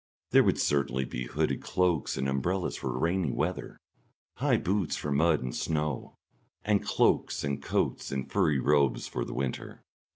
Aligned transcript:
There 0.31 0.43
would 0.43 0.57
certainly 0.59 1.05
be 1.05 1.25
hooded 1.27 1.61
cloaks 1.61 2.17
and 2.17 2.27
umbrellas 2.27 2.75
for 2.75 2.97
rainy 2.97 3.29
weather, 3.31 3.79
high 4.37 4.57
boots 4.57 4.95
for 4.95 5.11
mud 5.11 5.43
and 5.43 5.55
snow, 5.55 6.17
and 6.65 6.83
cloaks 6.83 7.43
and 7.43 7.61
coats 7.61 8.11
and 8.11 8.27
furry 8.27 8.57
robes 8.57 9.05
for 9.07 9.23
the 9.23 9.35
winter. 9.35 9.83